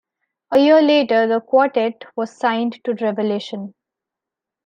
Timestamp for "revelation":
2.95-3.75